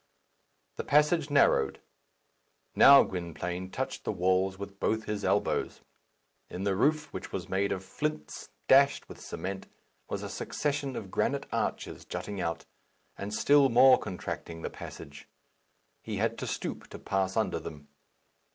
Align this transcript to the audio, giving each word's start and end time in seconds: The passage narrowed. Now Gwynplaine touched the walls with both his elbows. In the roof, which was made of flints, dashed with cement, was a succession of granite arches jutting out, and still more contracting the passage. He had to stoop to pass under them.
The 0.77 0.83
passage 0.83 1.29
narrowed. 1.29 1.79
Now 2.75 3.03
Gwynplaine 3.03 3.69
touched 3.69 4.03
the 4.03 4.11
walls 4.11 4.57
with 4.57 4.79
both 4.79 5.03
his 5.03 5.23
elbows. 5.23 5.81
In 6.49 6.63
the 6.63 6.75
roof, 6.75 7.13
which 7.13 7.31
was 7.31 7.47
made 7.47 7.71
of 7.71 7.85
flints, 7.85 8.49
dashed 8.67 9.07
with 9.07 9.21
cement, 9.21 9.67
was 10.09 10.23
a 10.23 10.27
succession 10.29 10.95
of 10.95 11.11
granite 11.11 11.45
arches 11.51 12.03
jutting 12.03 12.41
out, 12.41 12.65
and 13.15 13.31
still 13.31 13.69
more 13.69 13.99
contracting 13.99 14.63
the 14.63 14.71
passage. 14.71 15.27
He 16.01 16.17
had 16.17 16.35
to 16.39 16.47
stoop 16.47 16.87
to 16.87 16.97
pass 16.97 17.37
under 17.37 17.59
them. 17.59 17.87